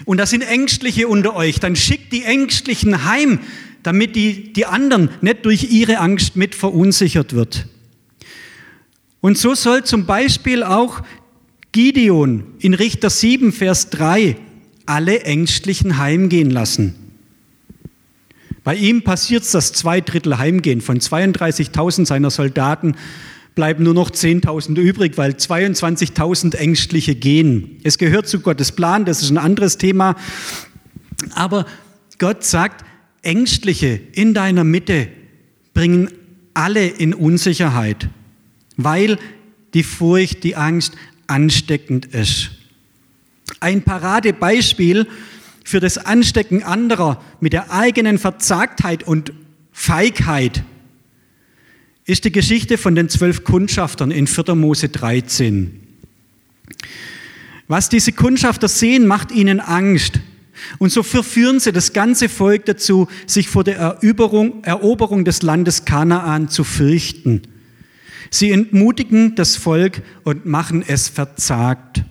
und 0.07 0.17
da 0.17 0.27
sind 0.27 0.43
Ängstliche 0.43 1.09
unter 1.09 1.37
euch, 1.37 1.61
dann 1.61 1.77
schickt 1.77 2.13
die 2.13 2.25
Ängstlichen 2.25 3.05
heim, 3.05 3.41
damit 3.83 4.17
die, 4.17 4.53
die 4.53 4.67
anderen 4.67 5.11
nicht 5.21 5.45
durch 5.45 5.71
ihre 5.71 5.99
Angst 5.99 6.37
mit 6.37 6.55
verunsichert 6.55 7.35
wird. 7.35 7.67
Und 9.21 9.39
so 9.39 9.55
soll 9.55 9.85
zum 9.85 10.07
Beispiel 10.07 10.63
auch 10.63 11.03
Gideon 11.75 12.45
in 12.61 12.73
Richter 12.73 13.11
7, 13.11 13.51
Vers 13.51 13.91
3 13.91 14.37
alle 14.87 15.23
Ängstlichen 15.25 15.99
heimgehen 15.99 16.49
lassen. 16.49 16.95
Bei 18.63 18.77
ihm 18.77 19.03
passiert 19.03 19.43
es, 19.43 19.51
dass 19.51 19.73
zwei 19.73 20.01
Drittel 20.01 20.39
heimgehen. 20.39 20.81
Von 20.81 21.01
32.000 21.01 22.07
seiner 22.07 22.31
Soldaten 22.31 22.95
bleiben 23.57 23.83
nur 23.83 23.93
noch 23.93 24.13
10.000 24.13 24.79
übrig, 24.79 25.19
weil 25.19 25.33
22.000 25.33 26.55
Ängstliche 26.55 27.17
gehen. 27.17 27.81
Es 27.83 27.99
gehört 27.99 28.29
zu 28.29 28.39
Gottes 28.39 28.71
Plan, 28.71 29.05
das 29.05 29.21
ist 29.21 29.31
ein 29.31 29.39
anderes 29.39 29.77
Thema. 29.77 30.15
Aber 31.35 31.67
Gott 32.21 32.45
sagt, 32.45 32.85
Ängstliche 33.23 33.99
in 34.13 34.33
deiner 34.33 34.63
Mitte 34.63 35.09
bringen 35.73 36.09
alle 36.55 36.87
in 36.87 37.15
Unsicherheit, 37.15 38.09
weil 38.77 39.19
die 39.75 39.83
Furcht, 39.83 40.45
die 40.45 40.55
Angst 40.55 40.95
ansteckend 41.27 42.07
ist. 42.07 42.51
Ein 43.61 43.83
Paradebeispiel 43.83 45.07
für 45.65 45.81
das 45.81 45.99
Anstecken 45.99 46.63
anderer 46.63 47.23
mit 47.41 47.53
der 47.53 47.73
eigenen 47.73 48.19
Verzagtheit 48.19 49.03
und 49.03 49.33
Feigheit 49.73 50.63
ist 52.07 52.25
die 52.25 52.33
Geschichte 52.33 52.77
von 52.77 52.95
den 52.95 53.09
zwölf 53.09 53.45
Kundschaftern 53.45 54.11
in 54.11 54.27
4. 54.27 54.55
Mose 54.55 54.91
13. 54.91 55.81
Was 57.67 57.89
diese 57.89 58.13
Kundschafter 58.13 58.69
sehen, 58.69 59.07
macht 59.07 59.33
ihnen 59.33 59.61
Angst. 59.61 60.21
Und 60.79 60.93
so 60.93 61.03
verführen 61.03 61.61
sie 61.61 61.73
das 61.73 61.93
ganze 61.93 62.29
Volk 62.29 62.67
dazu, 62.67 63.09
sich 63.27 63.49
vor 63.49 63.65
der 63.65 63.77
Eroberung, 63.77 64.63
Eroberung 64.65 65.25
des 65.25 65.43
Landes 65.43 65.85
Kanaan 65.85 66.49
zu 66.49 66.63
fürchten. 66.63 67.43
Sie 68.31 68.51
entmutigen 68.51 69.35
das 69.35 69.57
Volk 69.57 70.03
und 70.25 70.47
machen 70.47 70.85
es 70.87 71.09
verzagt. 71.09 72.03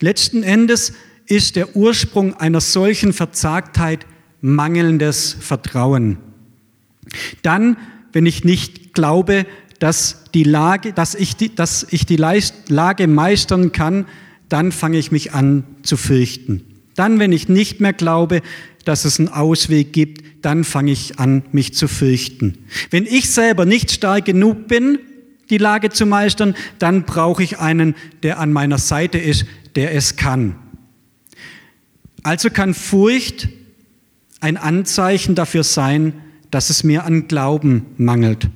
Letzten 0.00 0.42
Endes 0.42 0.92
ist 1.26 1.56
der 1.56 1.76
Ursprung 1.76 2.34
einer 2.34 2.60
solchen 2.60 3.12
Verzagtheit 3.12 4.06
mangelndes 4.40 5.36
Vertrauen. 5.38 6.18
Dann, 7.42 7.76
wenn 8.12 8.26
ich 8.26 8.44
nicht 8.44 8.94
glaube, 8.94 9.46
dass, 9.78 10.24
die 10.34 10.44
Lage, 10.44 10.92
dass, 10.92 11.14
ich, 11.14 11.36
die, 11.36 11.54
dass 11.54 11.86
ich 11.90 12.06
die 12.06 12.16
Lage 12.16 13.06
meistern 13.06 13.72
kann, 13.72 14.06
dann 14.48 14.72
fange 14.72 14.98
ich 14.98 15.12
mich 15.12 15.32
an 15.32 15.64
zu 15.82 15.96
fürchten. 15.96 16.69
Dann, 17.00 17.18
wenn 17.18 17.32
ich 17.32 17.48
nicht 17.48 17.80
mehr 17.80 17.94
glaube, 17.94 18.42
dass 18.84 19.06
es 19.06 19.18
einen 19.18 19.30
Ausweg 19.30 19.94
gibt, 19.94 20.44
dann 20.44 20.64
fange 20.64 20.92
ich 20.92 21.18
an, 21.18 21.44
mich 21.50 21.72
zu 21.72 21.88
fürchten. 21.88 22.58
Wenn 22.90 23.06
ich 23.06 23.30
selber 23.30 23.64
nicht 23.64 23.90
stark 23.90 24.26
genug 24.26 24.68
bin, 24.68 24.98
die 25.48 25.56
Lage 25.56 25.88
zu 25.88 26.04
meistern, 26.04 26.54
dann 26.78 27.04
brauche 27.04 27.42
ich 27.42 27.58
einen, 27.58 27.94
der 28.22 28.38
an 28.38 28.52
meiner 28.52 28.76
Seite 28.76 29.16
ist, 29.16 29.46
der 29.76 29.94
es 29.94 30.16
kann. 30.16 30.56
Also 32.22 32.50
kann 32.50 32.74
Furcht 32.74 33.48
ein 34.40 34.58
Anzeichen 34.58 35.34
dafür 35.34 35.64
sein, 35.64 36.12
dass 36.50 36.68
es 36.68 36.84
mir 36.84 37.04
an 37.04 37.28
Glauben 37.28 37.86
mangelt. 37.96 38.50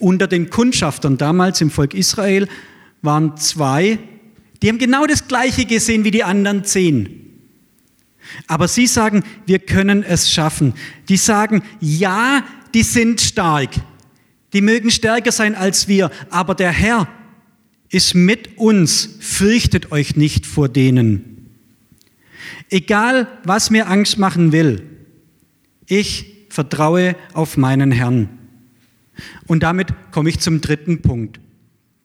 Unter 0.00 0.26
den 0.26 0.50
Kundschaftern 0.50 1.16
damals 1.16 1.60
im 1.60 1.70
Volk 1.70 1.94
Israel 1.94 2.48
waren 3.02 3.36
zwei, 3.36 4.00
die 4.60 4.68
haben 4.68 4.78
genau 4.78 5.06
das 5.06 5.28
Gleiche 5.28 5.64
gesehen 5.64 6.02
wie 6.02 6.10
die 6.10 6.24
anderen 6.24 6.64
zehn. 6.64 7.22
Aber 8.46 8.68
sie 8.68 8.86
sagen, 8.86 9.22
wir 9.46 9.58
können 9.58 10.02
es 10.02 10.30
schaffen. 10.30 10.74
Die 11.08 11.16
sagen, 11.16 11.62
ja, 11.80 12.44
die 12.74 12.82
sind 12.82 13.20
stark. 13.20 13.70
Die 14.52 14.60
mögen 14.60 14.90
stärker 14.90 15.32
sein 15.32 15.54
als 15.54 15.88
wir, 15.88 16.10
aber 16.30 16.54
der 16.54 16.72
Herr 16.72 17.08
ist 17.88 18.14
mit 18.14 18.58
uns. 18.58 19.16
Fürchtet 19.20 19.92
euch 19.92 20.16
nicht 20.16 20.46
vor 20.46 20.68
denen. 20.68 21.50
Egal, 22.68 23.28
was 23.44 23.70
mir 23.70 23.88
Angst 23.88 24.18
machen 24.18 24.52
will, 24.52 24.82
ich 25.86 26.46
vertraue 26.48 27.16
auf 27.32 27.56
meinen 27.56 27.92
Herrn. 27.92 28.28
Und 29.46 29.62
damit 29.62 29.88
komme 30.10 30.30
ich 30.30 30.40
zum 30.40 30.60
dritten 30.60 31.02
Punkt. 31.02 31.40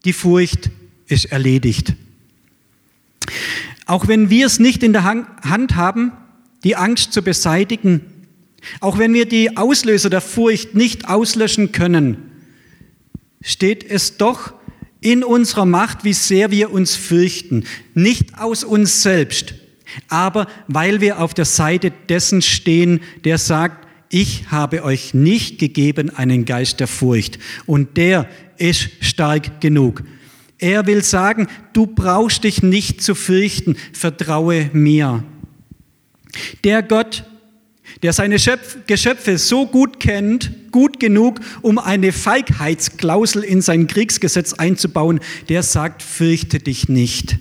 Die 0.06 0.14
Furcht 0.14 0.70
ist 1.08 1.26
erledigt. 1.26 1.96
Auch 3.88 4.08
wenn 4.08 4.30
wir 4.30 4.46
es 4.46 4.60
nicht 4.60 4.84
in 4.84 4.94
der 4.94 5.04
Hand 5.06 5.76
haben, 5.76 6.12
die 6.64 6.76
Angst 6.76 7.14
zu 7.14 7.22
beseitigen, 7.22 8.02
auch 8.82 8.98
wenn 8.98 9.14
wir 9.14 9.26
die 9.26 9.56
Auslöser 9.56 10.10
der 10.10 10.22
Furcht 10.22 10.76
nicht 10.76 11.08
auslöschen 11.08 11.72
können, 11.72 12.18
steht 13.42 13.90
es 13.90 14.18
doch 14.18 14.54
in 15.00 15.24
unserer 15.24 15.66
Macht, 15.66 16.04
wie 16.04 16.14
sehr 16.14 16.52
wir 16.52 16.72
uns 16.72 16.96
fürchten. 16.96 17.64
Nicht 17.94 18.40
aus 18.40 18.64
uns 18.64 19.04
selbst, 19.04 19.54
aber 20.10 20.48
weil 20.68 21.00
wir 21.00 21.22
auf 21.22 21.34
der 21.34 21.46
Seite 21.46 21.94
dessen 22.10 22.42
stehen, 22.42 23.00
der 23.24 23.38
sagt, 23.38 23.88
ich 24.10 24.52
habe 24.52 24.84
euch 24.84 25.14
nicht 25.14 25.60
gegeben 25.60 26.10
einen 26.10 26.46
Geist 26.46 26.80
der 26.80 26.88
Furcht 26.88 27.40
und 27.66 27.98
der 27.98 28.28
ist 28.58 28.90
stark 29.02 29.62
genug. 29.62 30.04
Er 30.60 30.88
will 30.88 31.04
sagen, 31.04 31.48
du 31.74 31.86
brauchst 31.86 32.44
dich 32.44 32.64
nicht 32.64 33.02
zu 33.02 33.14
fürchten, 33.14 33.76
vertraue 33.94 34.70
mir. 34.74 35.24
Der 36.64 36.82
Gott, 36.82 37.26
der 38.02 38.14
seine 38.14 38.38
Geschöpfe 38.88 39.38
so 39.38 39.68
gut 39.68 40.00
kennt, 40.00 40.72
gut 40.72 41.00
genug, 41.00 41.40
um 41.62 41.78
eine 41.78 42.12
Feigheitsklausel 42.12 43.44
in 43.44 43.62
sein 43.62 43.88
Kriegsgesetz 43.88 44.54
einzubauen, 44.54 45.20
der 45.50 45.64
sagt, 45.64 46.04
fürchte 46.04 46.60
dich 46.60 46.90
nicht. 46.90 47.38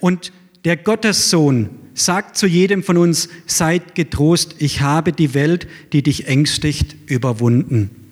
Und 0.00 0.32
der 0.64 0.76
Gottessohn 0.76 1.70
sagt 1.94 2.36
zu 2.36 2.46
jedem 2.46 2.82
von 2.82 2.96
uns, 2.96 3.28
seid 3.46 3.94
getrost, 3.94 4.56
ich 4.58 4.80
habe 4.80 5.12
die 5.12 5.34
Welt, 5.34 5.68
die 5.92 6.02
dich 6.02 6.26
ängstigt, 6.26 6.96
überwunden. 7.06 8.03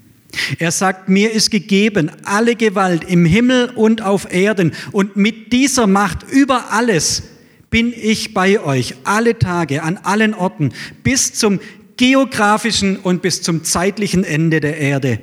Er 0.59 0.71
sagt, 0.71 1.09
mir 1.09 1.33
ist 1.33 1.51
gegeben 1.51 2.11
alle 2.25 2.57
Gewalt 2.57 3.05
im 3.05 3.25
Himmel 3.25 3.71
und 3.75 4.03
auf 4.03 4.33
Erden 4.33 4.73
und 4.93 5.17
mit 5.17 5.53
dieser 5.53 5.87
Macht 5.87 6.25
über 6.31 6.73
alles 6.73 7.23
bin 7.71 7.93
ich 7.97 8.35
bei 8.35 8.61
euch 8.61 8.95
alle 9.05 9.39
Tage, 9.39 9.83
an 9.83 9.97
allen 9.97 10.35
Orten, 10.35 10.73
bis 11.03 11.33
zum 11.35 11.59
geografischen 11.97 12.97
und 12.99 13.23
bis 13.23 13.43
zum 13.43 13.65
zeitlichen 13.65 14.25
Ende 14.25 14.61
der 14.61 14.79
Erde. 14.79 15.21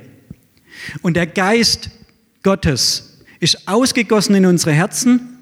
Und 1.02 1.16
der 1.16 1.26
Geist 1.26 1.90
Gottes 2.42 3.20
ist 3.38 3.68
ausgegossen 3.68 4.34
in 4.34 4.46
unsere 4.46 4.72
Herzen 4.72 5.38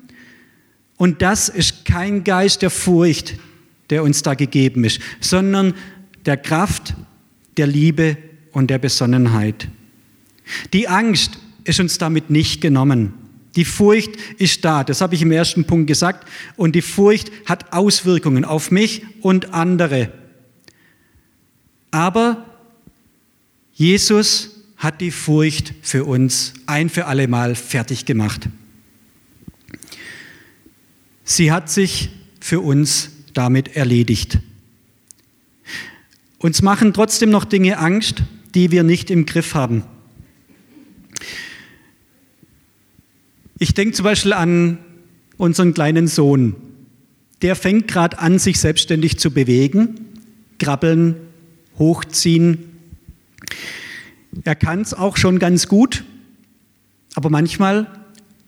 und 0.97 1.23
das 1.23 1.49
ist 1.49 1.85
kein 1.85 2.25
Geist 2.25 2.63
der 2.63 2.71
Furcht, 2.71 3.37
der 3.91 4.03
uns 4.03 4.23
da 4.23 4.35
gegeben 4.35 4.85
ist, 4.85 5.01
sondern 5.21 5.75
der 6.27 6.37
Kraft, 6.37 6.95
der 7.57 7.67
Liebe 7.67 8.19
und 8.59 8.71
der 8.71 8.79
Besonnenheit. 8.79 9.69
Die 10.73 10.89
Angst 10.89 11.39
ist 11.63 11.79
uns 11.79 11.97
damit 11.97 12.29
nicht 12.29 12.61
genommen. 12.61 13.15
Die 13.55 13.65
Furcht 13.65 14.11
ist 14.39 14.65
da, 14.65 14.83
das 14.83 15.01
habe 15.01 15.15
ich 15.15 15.23
im 15.23 15.31
ersten 15.31 15.65
Punkt 15.65 15.87
gesagt, 15.87 16.29
und 16.57 16.75
die 16.75 16.83
Furcht 16.83 17.31
hat 17.47 17.73
Auswirkungen 17.73 18.45
auf 18.45 18.73
mich 18.73 19.03
und 19.21 19.55
andere. 19.55 20.13
Aber 21.93 22.47
Jesus 23.73 24.51
hat 24.77 25.01
die 25.01 25.13
Furcht 25.13 25.73
für 25.83 26.05
uns 26.05 26.53
ein 26.67 26.89
für 26.89 27.07
alle 27.07 27.29
Mal 27.29 27.55
fertig 27.55 28.07
gemacht. 28.07 28.49
Sie 31.23 31.53
hat 31.53 31.71
sich 31.71 32.11
für 32.41 32.61
uns 32.61 33.11
damit 33.35 33.77
erledigt. 33.77 34.39
Uns 36.39 36.63
machen 36.63 36.93
trotzdem 36.93 37.31
noch 37.31 37.45
Dinge 37.45 37.79
Angst, 37.79 38.23
die 38.55 38.71
wir 38.71 38.83
nicht 38.83 39.11
im 39.11 39.27
Griff 39.27 39.55
haben. 39.55 39.85
Ich 43.59 43.75
denke 43.75 43.95
zum 43.95 44.05
Beispiel 44.05 44.33
an 44.33 44.79
unseren 45.37 45.75
kleinen 45.75 46.07
Sohn. 46.07 46.55
Der 47.43 47.57
fängt 47.57 47.89
gerade 47.89 48.19
an, 48.19 48.39
sich 48.39 48.59
selbstständig 48.59 49.19
zu 49.19 49.31
bewegen, 49.31 50.01
krabbeln, 50.59 51.17
hochziehen. 51.79 52.59
Er 54.45 54.55
kann 54.55 54.81
es 54.81 54.95
auch 54.95 55.17
schon 55.17 55.39
ganz 55.39 55.69
gut, 55.69 56.05
aber 57.15 57.31
manchmal 57.31 57.87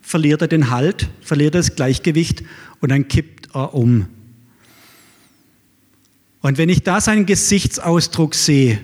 verliert 0.00 0.42
er 0.42 0.48
den 0.48 0.70
Halt, 0.70 1.08
verliert 1.22 1.54
er 1.54 1.60
das 1.60 1.76
Gleichgewicht 1.76 2.42
und 2.80 2.90
dann 2.90 3.08
kippt 3.08 3.54
er 3.54 3.74
um. 3.74 4.06
Und 6.42 6.58
wenn 6.58 6.68
ich 6.68 6.82
da 6.82 7.00
seinen 7.00 7.26
Gesichtsausdruck 7.26 8.34
sehe, 8.34 8.80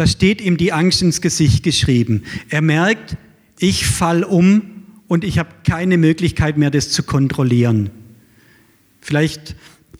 da 0.00 0.06
steht 0.06 0.40
ihm 0.40 0.56
die 0.56 0.72
Angst 0.72 1.02
ins 1.02 1.20
Gesicht 1.20 1.62
geschrieben. 1.62 2.22
Er 2.48 2.62
merkt, 2.62 3.18
ich 3.58 3.86
fall 3.86 4.24
um 4.24 4.62
und 5.08 5.24
ich 5.24 5.38
habe 5.38 5.50
keine 5.68 5.98
Möglichkeit 5.98 6.56
mehr, 6.56 6.70
das 6.70 6.88
zu 6.88 7.02
kontrollieren. 7.02 7.90
Vielleicht 9.02 9.56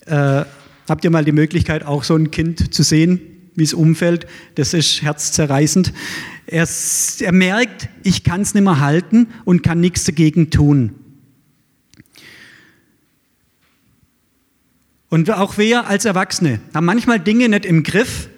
äh, 0.06 0.46
habt 0.88 1.04
ihr 1.04 1.10
mal 1.10 1.26
die 1.26 1.32
Möglichkeit, 1.32 1.84
auch 1.84 2.02
so 2.02 2.16
ein 2.16 2.30
Kind 2.30 2.72
zu 2.72 2.82
sehen, 2.82 3.20
wie 3.56 3.62
es 3.62 3.74
umfällt. 3.74 4.26
Das 4.54 4.72
ist 4.72 5.02
herzzerreißend. 5.02 5.92
Er, 6.46 6.66
er 7.20 7.32
merkt, 7.32 7.90
ich 8.02 8.24
kann 8.24 8.40
es 8.40 8.54
nicht 8.54 8.64
mehr 8.64 8.80
halten 8.80 9.26
und 9.44 9.62
kann 9.62 9.80
nichts 9.80 10.04
dagegen 10.04 10.48
tun. 10.48 10.94
Und 15.10 15.30
auch 15.30 15.58
wir 15.58 15.88
als 15.88 16.06
Erwachsene 16.06 16.60
haben 16.72 16.86
manchmal 16.86 17.20
Dinge 17.20 17.50
nicht 17.50 17.66
im 17.66 17.82
Griff 17.82 18.30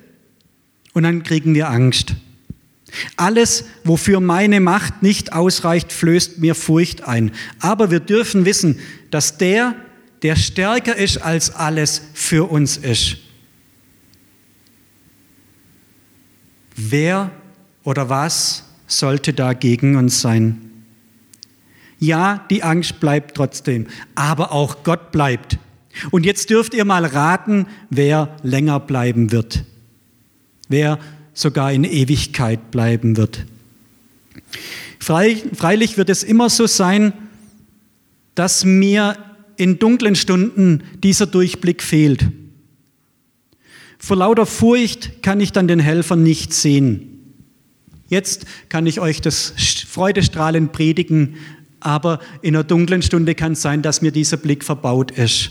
und 0.92 1.04
dann 1.04 1.22
kriegen 1.22 1.54
wir 1.54 1.70
Angst. 1.70 2.14
Alles, 3.16 3.64
wofür 3.84 4.20
meine 4.20 4.60
Macht 4.60 5.02
nicht 5.02 5.32
ausreicht, 5.32 5.92
flößt 5.92 6.38
mir 6.38 6.54
Furcht 6.54 7.08
ein. 7.08 7.32
Aber 7.60 7.90
wir 7.90 8.00
dürfen 8.00 8.44
wissen, 8.44 8.78
dass 9.10 9.38
der, 9.38 9.74
der 10.22 10.36
stärker 10.36 10.96
ist 10.96 11.18
als 11.18 11.54
alles, 11.54 12.02
für 12.12 12.50
uns 12.50 12.76
ist. 12.76 13.16
Wer 16.76 17.30
oder 17.82 18.08
was 18.08 18.64
sollte 18.86 19.32
da 19.32 19.52
gegen 19.54 19.96
uns 19.96 20.20
sein? 20.20 20.70
Ja, 21.98 22.44
die 22.50 22.62
Angst 22.62 23.00
bleibt 23.00 23.36
trotzdem, 23.36 23.86
aber 24.14 24.52
auch 24.52 24.82
Gott 24.82 25.12
bleibt. 25.12 25.58
Und 26.10 26.26
jetzt 26.26 26.50
dürft 26.50 26.74
ihr 26.74 26.84
mal 26.84 27.04
raten, 27.04 27.66
wer 27.90 28.36
länger 28.42 28.80
bleiben 28.80 29.30
wird. 29.30 29.64
Wer 30.72 30.98
sogar 31.34 31.72
in 31.72 31.84
Ewigkeit 31.84 32.70
bleiben 32.70 33.16
wird. 33.16 33.44
Freilich 34.98 35.96
wird 35.96 36.08
es 36.08 36.22
immer 36.22 36.48
so 36.50 36.66
sein, 36.66 37.12
dass 38.34 38.64
mir 38.64 39.16
in 39.56 39.78
dunklen 39.78 40.14
Stunden 40.14 40.82
dieser 41.02 41.26
Durchblick 41.26 41.82
fehlt. 41.82 42.26
Vor 43.98 44.16
lauter 44.16 44.46
Furcht 44.46 45.22
kann 45.22 45.40
ich 45.40 45.52
dann 45.52 45.68
den 45.68 45.78
Helfer 45.78 46.16
nicht 46.16 46.52
sehen. 46.52 47.08
Jetzt 48.08 48.46
kann 48.68 48.86
ich 48.86 49.00
euch 49.00 49.20
das 49.20 49.52
Freudestrahlen 49.88 50.70
predigen, 50.70 51.36
aber 51.80 52.20
in 52.42 52.56
einer 52.56 52.64
dunklen 52.64 53.02
Stunde 53.02 53.34
kann 53.34 53.52
es 53.52 53.62
sein, 53.62 53.82
dass 53.82 54.02
mir 54.02 54.10
dieser 54.10 54.36
Blick 54.36 54.64
verbaut 54.64 55.10
ist. 55.10 55.50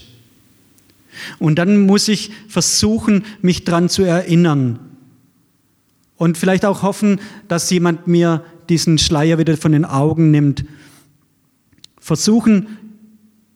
Und 1.40 1.56
dann 1.56 1.86
muss 1.86 2.08
ich 2.08 2.32
versuchen, 2.48 3.24
mich 3.42 3.64
daran 3.64 3.90
zu 3.90 4.04
erinnern, 4.04 4.80
und 6.22 6.38
vielleicht 6.38 6.66
auch 6.66 6.84
hoffen, 6.84 7.20
dass 7.48 7.72
jemand 7.72 8.06
mir 8.06 8.44
diesen 8.70 9.00
Schleier 9.00 9.40
wieder 9.40 9.58
von 9.58 9.72
den 9.72 9.86
Augen 9.86 10.30
nimmt. 10.30 10.66
Versuchen, 12.00 12.78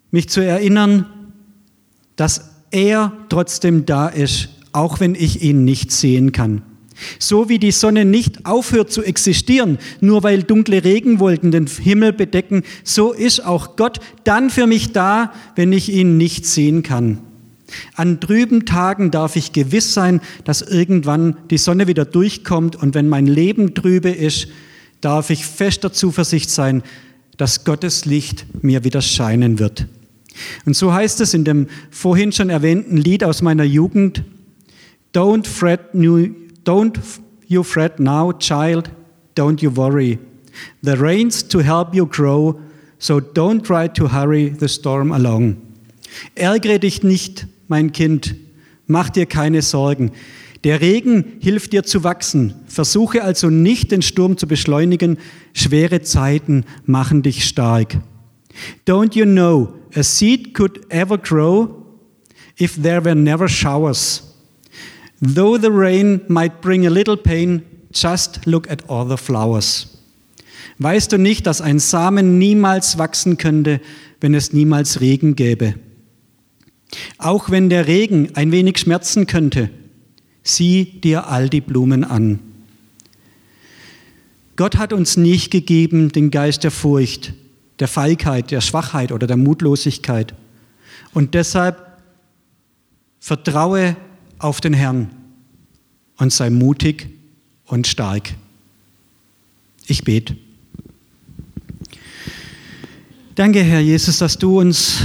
mich 0.09 0.29
zu 0.29 0.41
erinnern, 0.41 1.05
dass 2.15 2.49
er 2.71 3.13
trotzdem 3.29 3.85
da 3.85 4.07
ist, 4.07 4.49
auch 4.71 4.99
wenn 4.99 5.13
ich 5.13 5.43
ihn 5.43 5.63
nicht 5.63 5.91
sehen 5.91 6.31
kann. 6.31 6.63
So 7.19 7.49
wie 7.49 7.59
die 7.59 7.69
Sonne 7.69 8.03
nicht 8.03 8.47
aufhört 8.47 8.91
zu 8.91 9.03
existieren, 9.03 9.77
nur 10.01 10.23
weil 10.23 10.41
dunkle 10.41 10.83
Regenwolken 10.83 11.51
den 11.51 11.67
Himmel 11.67 12.13
bedecken, 12.13 12.63
so 12.83 13.13
ist 13.13 13.45
auch 13.45 13.75
Gott 13.75 13.99
dann 14.23 14.49
für 14.49 14.65
mich 14.65 14.91
da, 14.91 15.31
wenn 15.55 15.71
ich 15.71 15.93
ihn 15.93 16.17
nicht 16.17 16.47
sehen 16.47 16.81
kann. 16.81 17.19
An 17.95 18.19
trüben 18.19 18.65
Tagen 18.65 19.11
darf 19.11 19.35
ich 19.35 19.51
gewiss 19.51 19.93
sein, 19.93 20.21
dass 20.43 20.61
irgendwann 20.61 21.37
die 21.49 21.57
Sonne 21.57 21.87
wieder 21.87 22.05
durchkommt 22.05 22.75
und 22.75 22.95
wenn 22.95 23.09
mein 23.09 23.27
Leben 23.27 23.73
trübe 23.73 24.09
ist, 24.09 24.47
darf 25.01 25.29
ich 25.29 25.45
fester 25.45 25.93
Zuversicht 25.93 26.49
sein, 26.49 26.83
dass 27.37 27.65
Gottes 27.65 28.05
Licht 28.05 28.45
mir 28.63 28.83
wieder 28.83 29.01
scheinen 29.01 29.59
wird. 29.59 29.87
Und 30.65 30.75
so 30.75 30.93
heißt 30.93 31.21
es 31.21 31.33
in 31.33 31.43
dem 31.43 31.67
vorhin 31.91 32.31
schon 32.31 32.49
erwähnten 32.49 32.97
Lied 32.97 33.23
aus 33.23 33.41
meiner 33.41 33.63
Jugend, 33.63 34.23
Don't 35.13 35.47
fret, 35.47 35.95
new, 35.95 36.27
don't 36.65 36.99
you 37.47 37.63
fret 37.63 37.99
now, 37.99 38.33
child, 38.33 38.89
don't 39.35 39.61
you 39.61 39.73
worry. 39.73 40.19
The 40.81 40.97
rain's 40.97 41.47
to 41.47 41.59
help 41.59 41.93
you 41.93 42.05
grow, 42.05 42.59
so 42.99 43.19
don't 43.19 43.63
try 43.63 43.87
to 43.87 44.09
hurry 44.09 44.53
the 44.59 44.67
storm 44.67 45.13
along. 45.13 45.57
Ärgere 46.35 46.79
dich 46.79 47.03
nicht, 47.03 47.47
mein 47.67 47.91
Kind, 47.91 48.35
mach 48.87 49.09
dir 49.09 49.25
keine 49.25 49.61
Sorgen. 49.61 50.11
Der 50.63 50.81
Regen 50.81 51.37
hilft 51.39 51.73
dir 51.73 51.83
zu 51.83 52.03
wachsen. 52.03 52.55
Versuche 52.67 53.23
also 53.23 53.49
nicht, 53.49 53.91
den 53.91 54.01
Sturm 54.01 54.37
zu 54.37 54.47
beschleunigen. 54.47 55.19
Schwere 55.53 56.01
Zeiten 56.01 56.65
machen 56.85 57.21
dich 57.21 57.45
stark. 57.45 57.97
Don't 58.87 59.15
you 59.15 59.25
know, 59.25 59.73
a 59.95 60.01
seed 60.01 60.53
could 60.53 60.81
ever 60.89 61.17
grow 61.17 61.69
if 62.59 62.81
there 62.81 63.03
were 63.03 63.15
never 63.15 63.47
showers? 63.47 64.23
Though 65.21 65.57
the 65.59 65.69
rain 65.69 66.21
might 66.27 66.61
bring 66.61 66.85
a 66.85 66.89
little 66.89 67.17
pain, 67.17 67.63
just 67.93 68.45
look 68.45 68.69
at 68.69 68.89
all 68.89 69.07
the 69.07 69.17
flowers. 69.17 69.87
Weißt 70.79 71.11
du 71.11 71.17
nicht, 71.17 71.47
dass 71.47 71.61
ein 71.61 71.79
Samen 71.79 72.37
niemals 72.37 72.97
wachsen 72.97 73.37
könnte, 73.37 73.79
wenn 74.19 74.33
es 74.33 74.51
niemals 74.51 74.99
Regen 74.99 75.35
gäbe? 75.35 75.75
Auch 77.17 77.49
wenn 77.49 77.69
der 77.69 77.87
Regen 77.87 78.35
ein 78.35 78.51
wenig 78.51 78.77
schmerzen 78.77 79.27
könnte, 79.27 79.69
Sieh 80.47 80.85
dir 80.85 81.27
all 81.27 81.49
die 81.49 81.59
Blumen 81.59 82.03
an. 82.03 82.39
Gott 84.55 84.77
hat 84.77 84.93
uns 84.93 85.17
nicht 85.17 85.49
gegeben 85.49 86.11
den 86.11 86.29
Geist 86.29 86.63
der 86.63 86.69
Furcht, 86.69 87.33
der 87.79 87.87
Feigheit, 87.87 88.51
der 88.51 88.61
Schwachheit 88.61 89.11
oder 89.11 89.25
der 89.25 89.37
Mutlosigkeit. 89.37 90.35
Und 91.15 91.33
deshalb 91.33 91.99
vertraue 93.19 93.97
auf 94.37 94.61
den 94.61 94.73
Herrn 94.73 95.09
und 96.17 96.31
sei 96.31 96.51
mutig 96.51 97.09
und 97.65 97.87
stark. 97.87 98.35
Ich 99.87 100.03
bete. 100.03 100.37
Danke, 103.33 103.63
Herr 103.63 103.81
Jesus, 103.81 104.19
dass 104.19 104.37
du 104.37 104.59
uns 104.59 105.01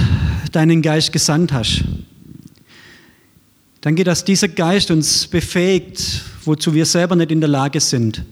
deinen 0.52 0.82
Geist 0.82 1.12
gesandt 1.12 1.52
hast. 1.52 1.84
Danke, 3.80 4.04
dass 4.04 4.24
dieser 4.24 4.48
Geist 4.48 4.90
uns 4.90 5.26
befähigt, 5.26 6.22
wozu 6.44 6.74
wir 6.74 6.84
selber 6.84 7.16
nicht 7.16 7.30
in 7.30 7.40
der 7.40 7.48
Lage 7.48 7.80
sind. 7.80 8.24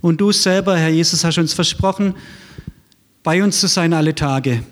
Und 0.00 0.20
du 0.20 0.32
selber, 0.32 0.76
Herr 0.76 0.88
Jesus, 0.88 1.24
hast 1.24 1.38
uns 1.38 1.52
versprochen, 1.52 2.14
bei 3.22 3.42
uns 3.42 3.60
zu 3.60 3.66
sein 3.66 3.92
alle 3.92 4.14
Tage. 4.14 4.62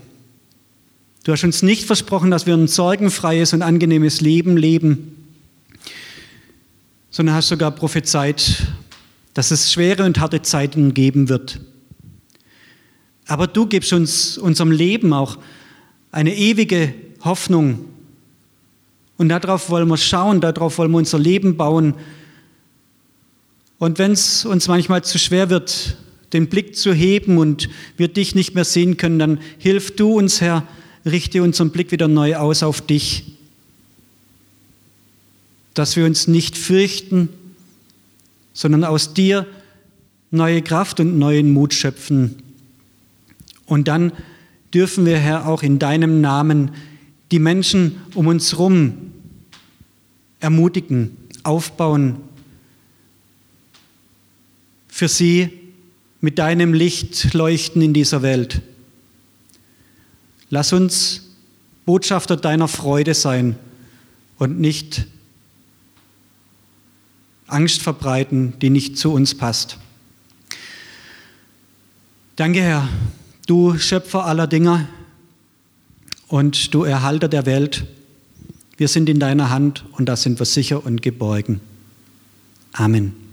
Du 1.25 1.33
hast 1.33 1.45
uns 1.45 1.63
nicht 1.63 1.85
versprochen, 1.85 2.31
dass 2.31 2.47
wir 2.47 2.55
ein 2.55 2.69
sorgenfreies 2.69 3.53
und 3.53 3.63
angenehmes 3.63 4.21
Leben 4.21 4.57
leben, 4.57 5.17
sondern 7.11 7.35
hast 7.35 7.49
sogar 7.49 7.71
prophezeit, 7.71 8.63
dass 9.33 9.51
es 9.51 9.73
schwere 9.73 10.05
und 10.05 10.21
harte 10.21 10.43
Zeiten 10.43 10.95
geben 10.95 11.29
wird. 11.29 11.61
Aber 13.27 13.47
du 13.47 13.67
gibst 13.67 13.93
uns 13.93 14.39
unserem 14.39 14.71
Leben 14.71 15.13
auch 15.13 15.39
eine 16.15 16.37
ewige 16.37 16.95
Hoffnung. 17.25 17.87
Und 19.17 19.31
darauf 19.31 19.69
wollen 19.69 19.89
wir 19.89 19.97
schauen, 19.97 20.41
darauf 20.41 20.79
wollen 20.79 20.93
wir 20.93 20.99
unser 20.99 21.19
Leben 21.19 21.57
bauen. 21.57 21.95
Und 23.79 23.99
wenn 23.99 24.13
es 24.13 24.45
uns 24.45 24.69
manchmal 24.69 25.03
zu 25.03 25.19
schwer 25.19 25.51
wird, 25.51 25.97
den 26.33 26.49
Blick 26.49 26.77
zu 26.77 26.93
heben 26.93 27.37
und 27.37 27.69
wir 27.97 28.07
dich 28.07 28.37
nicht 28.37 28.55
mehr 28.55 28.65
sehen 28.65 28.97
können, 28.97 29.19
dann 29.19 29.41
hilf 29.59 29.97
du 29.97 30.17
uns, 30.17 30.41
Herr, 30.41 30.67
richte 31.05 31.43
unseren 31.43 31.71
Blick 31.71 31.91
wieder 31.91 32.07
neu 32.07 32.37
aus 32.37 32.63
auf 32.63 32.81
dich, 32.81 33.33
dass 35.75 35.97
wir 35.97 36.07
uns 36.07 36.29
nicht 36.29 36.57
fürchten, 36.57 37.29
sondern 38.53 38.85
aus 38.85 39.15
dir 39.15 39.47
neue 40.31 40.63
Kraft 40.63 41.01
und 41.01 41.19
neuen 41.19 41.53
Mut 41.53 41.75
schöpfen. 41.75 42.37
Und 43.67 43.89
dann 43.89 44.13
dürfen 44.75 45.07
wir, 45.07 45.19
Herr, 45.19 45.47
auch 45.47 45.63
in 45.63 45.79
deinem 45.79 46.21
Namen 46.21 46.73
die 47.31 47.39
Menschen 47.39 48.01
um 48.15 48.27
uns 48.27 48.53
herum 48.53 49.13
ermutigen, 50.41 51.17
aufbauen, 51.45 52.17
für 54.89 55.09
sie 55.09 55.51
mit 56.21 56.39
deinem 56.39 56.75
Licht 56.75 57.35
leuchten 57.35 57.83
in 57.83 57.95
dieser 57.95 58.23
Welt. 58.23 58.63
Lass 60.51 60.73
uns 60.73 61.31
Botschafter 61.87 62.37
deiner 62.37 62.69
Freude 62.69 63.15
sein 63.15 63.57
und 64.39 64.61
nicht 64.61 65.07
Angst 67.47 67.83
verbreiten, 67.83 68.55
die 68.61 68.71
nicht 68.71 68.99
zu 68.99 69.13
uns 69.13 69.35
passt. 69.35 69.79
Danke, 72.37 72.63
Herr, 72.63 72.89
du 73.47 73.79
Schöpfer 73.79 74.25
aller 74.27 74.47
Dinge 74.47 74.89
und 76.29 76.75
du 76.75 76.85
Erhalter 76.85 77.29
der 77.29 77.47
Welt. 77.47 77.87
Wir 78.77 78.89
sind 78.89 79.09
in 79.09 79.21
deiner 79.21 79.51
Hand 79.51 79.85
und 79.93 80.09
da 80.09 80.17
sind 80.17 80.39
wir 80.39 80.47
sicher 80.47 80.85
und 80.85 81.03
geborgen. 81.03 81.61
Amen. 82.73 83.24